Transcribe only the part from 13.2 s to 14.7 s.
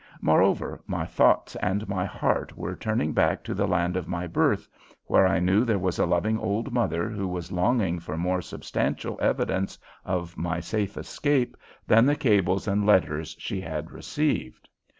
she had received.